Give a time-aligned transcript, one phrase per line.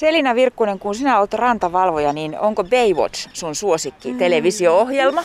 [0.00, 4.18] Selina Virkkunen, kun sinä olet rantavalvoja, niin onko Baywatch sun suosikki mm.
[4.18, 5.24] televisio-ohjelma?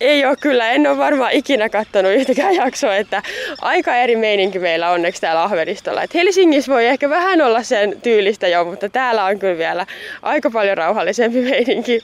[0.00, 3.22] Ei ole kyllä, en ole varmaan ikinä katsonut yhtäkään jaksoa, että
[3.60, 6.02] aika eri meininki meillä onneksi täällä Ahvenistolla.
[6.02, 9.86] Et Helsingissä voi ehkä vähän olla sen tyylistä jo, mutta täällä on kyllä vielä
[10.22, 12.00] aika paljon rauhallisempi meininki.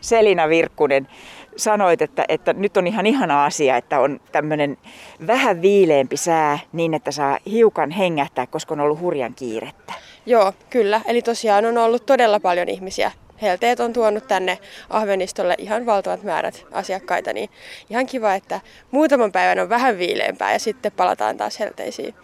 [0.00, 1.08] Selina Virkkunen,
[1.56, 4.78] sanoit, että, että nyt on ihan ihana asia, että on tämmöinen
[5.26, 10.09] vähän viileempi sää niin, että saa hiukan hengähtää, koska on ollut hurjan kiirettä.
[10.26, 11.00] Joo, kyllä.
[11.06, 13.12] Eli tosiaan on ollut todella paljon ihmisiä.
[13.42, 14.58] Helteet on tuonut tänne
[14.90, 17.50] Ahvenistolle ihan valtavat määrät asiakkaita, niin
[17.90, 22.14] ihan kiva, että muutaman päivän on vähän viileämpää ja sitten palataan taas helteisiin.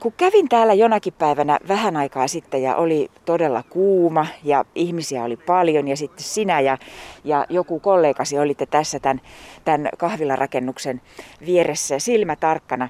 [0.00, 5.36] Kun kävin täällä jonakin päivänä vähän aikaa sitten ja oli todella kuuma ja ihmisiä oli
[5.36, 6.78] paljon ja sitten sinä ja,
[7.24, 9.20] ja joku kollegasi olitte tässä tämän,
[9.64, 11.00] tämän kahvilarakennuksen
[11.46, 12.88] vieressä silmä tarkkana.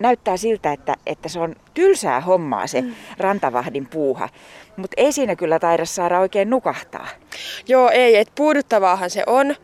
[0.00, 2.94] Näyttää siltä, että, että se on tylsää hommaa se mm.
[3.18, 4.28] rantavahdin puuha,
[4.76, 7.08] mutta ei siinä kyllä taida saada oikein nukahtaa.
[7.68, 9.54] Joo, ei, että puuduttavaahan se on.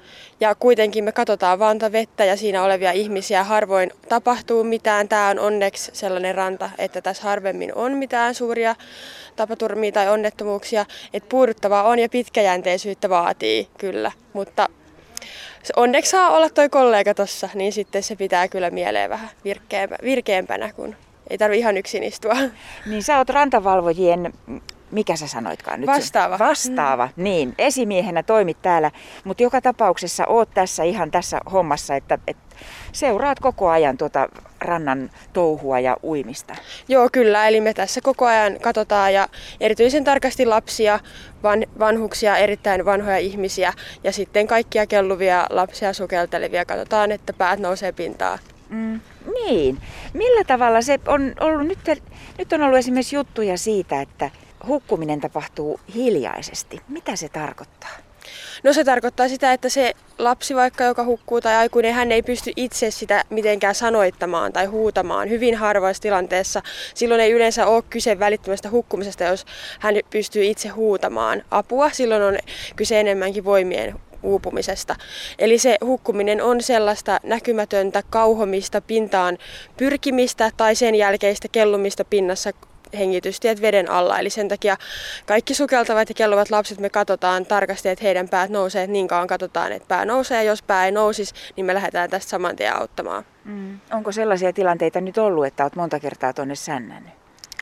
[0.41, 3.45] Ja kuitenkin me katsotaan vanta vettä ja siinä olevia ihmisiä.
[3.45, 5.09] Harvoin tapahtuu mitään.
[5.09, 8.77] Tämä on onneksi sellainen ranta, että tässä harvemmin on mitään suuria
[9.37, 10.87] tapaturmia tai onnettomuuksia.
[11.13, 14.13] Että puuduttavaa on ja pitkäjänteisyyttä vaatii kyllä.
[14.33, 14.69] Mutta
[15.77, 19.31] onneksi saa olla toi kollega tossa, niin sitten se pitää kyllä mieleen vähän
[20.03, 20.97] virkeämpänä, kun
[21.31, 22.35] ei tarvi ihan yksin istua.
[22.87, 24.33] Niin sä oot rantavalvojien
[24.91, 25.87] mikä sä sanoitkaan nyt?
[25.87, 26.39] Vastaava.
[26.39, 27.23] Vastaava, mm.
[27.25, 27.55] niin.
[27.59, 28.91] Esimiehenä toimit täällä,
[29.25, 32.57] mutta joka tapauksessa oot tässä ihan tässä hommassa, että, että
[32.93, 34.29] seuraat koko ajan tuota
[34.61, 36.55] rannan touhua ja uimista.
[36.89, 37.49] Joo, kyllä.
[37.49, 39.29] Eli me tässä koko ajan katsotaan ja
[39.61, 41.01] erityisen tarkasti lapsia,
[41.43, 43.73] van, vanhuksia, erittäin vanhoja ihmisiä
[44.05, 48.39] ja sitten kaikkia kelluvia lapsia sukeltelevia katsotaan, että päät nousee pintaan.
[48.69, 49.01] Mm,
[49.35, 49.79] niin.
[50.13, 51.79] Millä tavalla se on ollut, nyt,
[52.39, 54.31] nyt on ollut esimerkiksi juttuja siitä, että
[54.67, 56.81] hukkuminen tapahtuu hiljaisesti.
[56.89, 57.91] Mitä se tarkoittaa?
[58.63, 62.53] No se tarkoittaa sitä, että se lapsi vaikka, joka hukkuu tai aikuinen, hän ei pysty
[62.57, 66.63] itse sitä mitenkään sanoittamaan tai huutamaan hyvin harvoissa tilanteessa.
[66.95, 69.47] Silloin ei yleensä ole kyse välittömästä hukkumisesta, jos
[69.79, 71.91] hän pystyy itse huutamaan apua.
[71.91, 72.39] Silloin on
[72.77, 74.97] kyse enemmänkin voimien uupumisesta.
[75.39, 79.39] Eli se hukkuminen on sellaista näkymätöntä kauhomista pintaan
[79.77, 82.51] pyrkimistä tai sen jälkeistä kellumista pinnassa
[82.99, 84.19] hengitystiet veden alla.
[84.19, 84.77] Eli sen takia
[85.27, 88.83] kaikki sukeltavat ja kelluvat lapset me katsotaan tarkasti, että heidän päät nousee.
[88.83, 90.45] Että niin kauan katsotaan, että pää nousee.
[90.45, 93.25] Jos pää ei nousisi, niin me lähdetään tästä saman tien auttamaan.
[93.45, 93.79] Mm.
[93.93, 97.13] Onko sellaisia tilanteita nyt ollut, että olet monta kertaa tuonne sännännyt?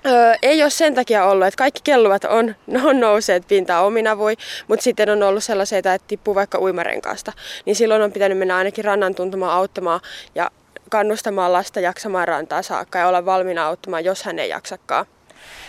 [0.07, 4.37] Öö, ei ole sen takia ollut, että kaikki kelluvat on, on nousseet pintaan omina voi,
[4.69, 7.33] mutta sitten on ollut sellaisia, että tippuu vaikka uimarenkaasta.
[7.67, 10.01] Niin silloin on pitänyt mennä ainakin rannan tuntumaan auttamaan
[10.35, 10.51] ja
[10.91, 15.07] kannustamaan lasta jaksamaan rantaa saakka ja olla valmiina auttamaan, jos hän ei jaksakaan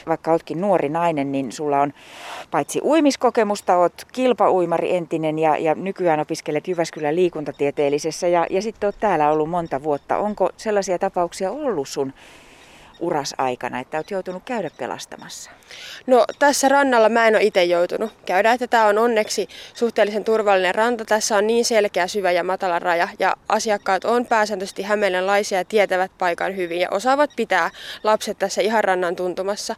[0.07, 1.93] vaikka oletkin nuori nainen, niin sulla on
[2.51, 8.99] paitsi uimiskokemusta, oot kilpauimari entinen ja, ja nykyään opiskelet Jyväskylän liikuntatieteellisessä ja, ja sitten oot
[8.99, 10.17] täällä ollut monta vuotta.
[10.17, 12.13] Onko sellaisia tapauksia ollut sun
[12.99, 15.51] uras aikana, että olet joutunut käydä pelastamassa?
[16.07, 20.75] No tässä rannalla mä en ole itse joutunut käydä, että tämä on onneksi suhteellisen turvallinen
[20.75, 21.05] ranta.
[21.05, 26.11] Tässä on niin selkeä, syvä ja matala raja ja asiakkaat on pääsääntöisesti hämeenlaisia ja tietävät
[26.17, 27.71] paikan hyvin ja osaavat pitää
[28.03, 29.75] lapset tässä ihan rannan tuntumassa.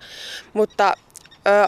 [0.54, 0.94] Mutta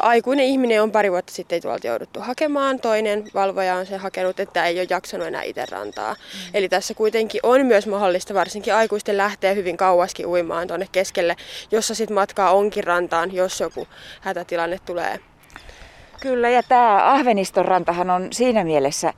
[0.02, 2.80] aikuinen ihminen on pari vuotta sitten tuolta jouduttu hakemaan.
[2.80, 6.14] Toinen valvoja on se hakenut, että ei ole jaksanut enää itse rantaa.
[6.14, 6.20] Mm.
[6.54, 11.36] Eli tässä kuitenkin on myös mahdollista varsinkin aikuisten lähteä hyvin kauaskin uimaan tuonne keskelle,
[11.72, 13.88] jossa sitten matkaa onkin rantaan, jos joku
[14.22, 15.20] hätätilanne tulee.
[16.22, 19.14] Kyllä, ja tämä Ahveniston rantahan on siinä mielessä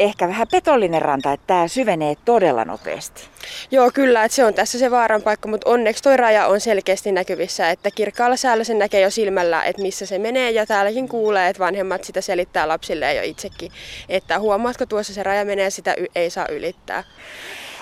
[0.00, 3.22] ehkä vähän petollinen ranta, että tämä syvenee todella nopeasti.
[3.70, 7.12] Joo, kyllä, että se on tässä se vaaran paikka, mutta onneksi tuo raja on selkeästi
[7.12, 11.48] näkyvissä, että kirkkaalla säällä sen näkee jo silmällä, että missä se menee ja täälläkin kuulee,
[11.48, 13.72] että vanhemmat sitä selittää lapsille jo itsekin,
[14.08, 17.04] että huomaatko tuossa se raja menee, sitä ei saa ylittää.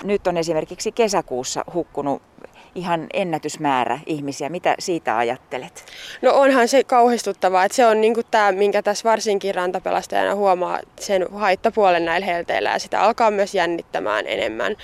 [0.03, 2.21] Nyt on esimerkiksi kesäkuussa hukkunut
[2.75, 4.49] ihan ennätysmäärä ihmisiä.
[4.49, 5.85] Mitä siitä ajattelet?
[6.21, 11.25] No onhan se kauhistuttavaa, että se on niin tämä, minkä tässä varsinkin rantapelastajana huomaa sen
[11.33, 14.75] haittapuolen näillä helteillä ja sitä alkaa myös jännittämään enemmän.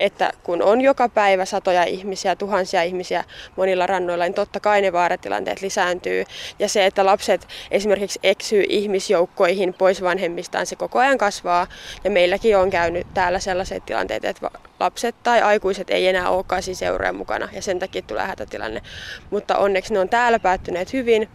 [0.00, 3.24] Että kun on joka päivä satoja ihmisiä, tuhansia ihmisiä
[3.56, 6.24] monilla rannoilla, niin totta kai ne vaaratilanteet lisääntyy.
[6.58, 11.66] Ja se, että lapset esimerkiksi eksyy ihmisjoukkoihin pois vanhemmistaan, se koko ajan kasvaa.
[12.04, 14.50] Ja meilläkin on käynyt täällä sellaiset tilanteet, että
[14.80, 18.82] lapset tai aikuiset ei enää olekaan siinä seurojen mukana ja sen takia tulee hätätilanne.
[19.30, 21.28] Mutta onneksi ne on täällä päättyneet hyvin,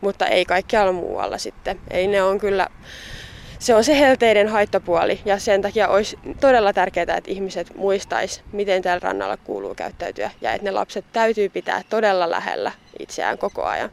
[0.00, 1.80] mutta ei kaikkialla muualla sitten.
[1.90, 2.68] Ei ne on kyllä,
[3.58, 8.82] se on se helteiden haittapuoli ja sen takia olisi todella tärkeää, että ihmiset muistais, miten
[8.82, 13.90] täällä rannalla kuuluu käyttäytyä ja että ne lapset täytyy pitää todella lähellä itseään koko ajan.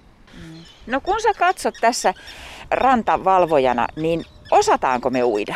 [0.87, 2.13] No kun sä katsot tässä
[2.71, 5.55] rantavalvojana, niin osataanko me uida?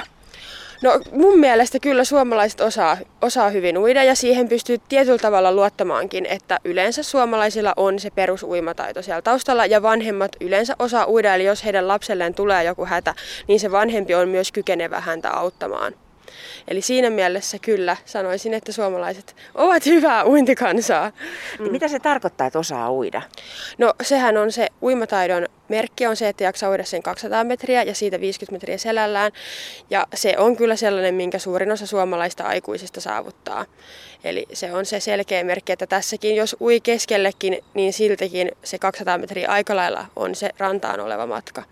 [0.81, 6.25] No mun mielestä kyllä suomalaiset osaa, osaa hyvin uida ja siihen pystyy tietyllä tavalla luottamaankin,
[6.25, 11.65] että yleensä suomalaisilla on se perusuimataito siellä taustalla ja vanhemmat yleensä osaa uida, eli jos
[11.65, 13.15] heidän lapselleen tulee joku hätä,
[13.47, 15.93] niin se vanhempi on myös kykenevä häntä auttamaan.
[16.67, 21.11] Eli siinä mielessä kyllä sanoisin, että suomalaiset ovat hyvää uintikansaa.
[21.59, 21.71] Mm.
[21.71, 23.21] Mitä se tarkoittaa, että osaa uida?
[23.77, 27.95] No sehän on se uimataidon merkki on se, että jaksaa uida sen 200 metriä ja
[27.95, 29.31] siitä 50 metriä selällään.
[29.89, 33.65] Ja se on kyllä sellainen, minkä suurin osa suomalaista aikuisista saavuttaa.
[34.23, 39.17] Eli se on se selkeä merkki, että tässäkin jos ui keskellekin, niin siltikin se 200
[39.17, 41.63] metriä aika lailla on se rantaan oleva matka.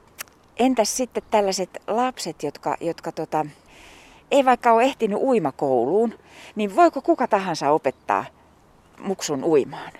[0.60, 3.46] Entäs sitten tällaiset lapset, jotka, jotka tota,
[4.32, 6.14] ei vaikka ole ehtinyt uimakouluun,
[6.56, 8.26] niin voiko kuka tahansa opettaa
[9.00, 9.92] muksun uimaan?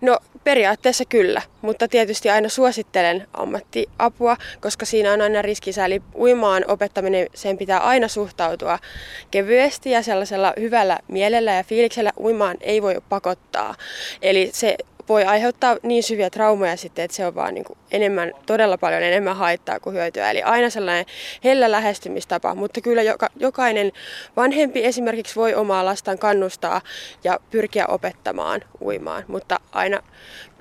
[0.00, 5.84] No periaatteessa kyllä, mutta tietysti aina suosittelen ammattiapua, koska siinä on aina riskinsä.
[5.84, 8.78] Eli uimaan opettaminen, sen pitää aina suhtautua
[9.30, 12.12] kevyesti ja sellaisella hyvällä mielellä ja fiiliksellä.
[12.20, 13.74] Uimaan ei voi pakottaa.
[14.22, 14.76] Eli se
[15.08, 19.02] voi aiheuttaa niin syviä traumoja sitten, että se on vaan niin kuin enemmän, todella paljon
[19.02, 20.30] enemmän haittaa kuin hyötyä.
[20.30, 21.06] Eli aina sellainen
[21.44, 23.92] hellä lähestymistapa, mutta kyllä joka, jokainen
[24.36, 26.80] vanhempi esimerkiksi voi omaa lastaan kannustaa
[27.24, 30.02] ja pyrkiä opettamaan uimaan, mutta aina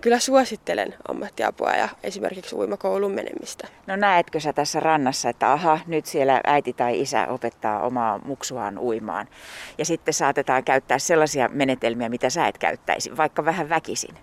[0.03, 3.67] kyllä suosittelen ammattiapua ja esimerkiksi uimakoulun menemistä.
[3.87, 8.77] No näetkö sä tässä rannassa, että aha, nyt siellä äiti tai isä opettaa omaa muksuaan
[8.77, 9.27] uimaan.
[9.77, 14.15] Ja sitten saatetaan käyttää sellaisia menetelmiä, mitä sä et käyttäisi, vaikka vähän väkisin.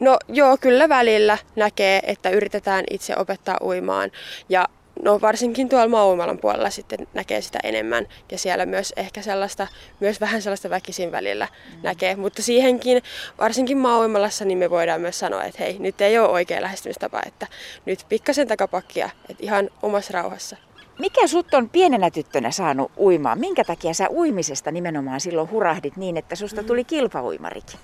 [0.00, 4.10] No joo, kyllä välillä näkee, että yritetään itse opettaa uimaan.
[4.48, 4.68] Ja
[5.02, 9.66] no varsinkin tuolla Mauimalan puolella sitten näkee sitä enemmän ja siellä myös ehkä sellaista,
[10.00, 11.78] myös vähän sellaista väkisin välillä mm.
[11.82, 13.02] näkee, mutta siihenkin
[13.38, 17.46] varsinkin Mauimalassa niin me voidaan myös sanoa, että hei, nyt ei ole oikea lähestymistapa, että
[17.86, 20.56] nyt pikkasen takapakkia, että ihan omassa rauhassa.
[20.98, 23.38] Mikä sut on pienenä tyttönä saanut uimaan?
[23.38, 27.80] Minkä takia sä uimisesta nimenomaan silloin hurahdit niin, että susta tuli kilpauimarikin?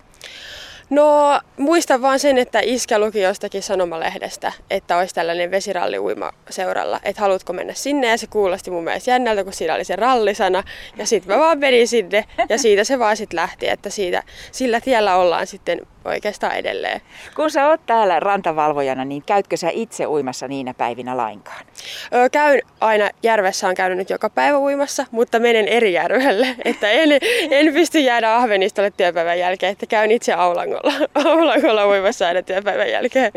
[0.91, 7.23] No muistan vaan sen, että iskä luki jostakin sanomalehdestä, että olisi tällainen vesiralliuima seuralla, että
[7.23, 10.63] haluatko mennä sinne ja se kuulosti mun mielestä jännältä, kun siinä oli se rallisana
[10.97, 14.23] ja sitten mä vaan menin sinne ja siitä se vaan sitten lähti, että siitä,
[14.53, 17.01] sillä tiellä ollaan sitten oikeastaan edelleen.
[17.37, 21.67] Kun sä oot täällä rantavalvojana, niin käytkö sä itse uimassa niinä päivinä lainkaan?
[22.15, 26.47] Öö, käyn aina, järvessä on käynyt nyt joka päivä uimassa, mutta menen eri järvelle.
[26.65, 27.09] Että en,
[27.51, 30.93] en pysty jäädä Ahvenistolle työpäivän jälkeen, että käyn itse Aulangolla,
[31.45, 33.33] Aulangolla uimassa aina työpäivän jälkeen.